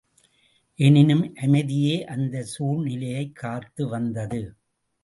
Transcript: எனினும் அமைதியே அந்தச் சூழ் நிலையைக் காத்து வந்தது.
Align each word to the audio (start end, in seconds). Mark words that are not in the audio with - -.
எனினும் 0.79 1.35
அமைதியே 1.35 2.05
அந்தச் 2.05 2.45
சூழ் 2.45 2.83
நிலையைக் 2.83 3.35
காத்து 3.35 3.87
வந்தது. 3.87 4.55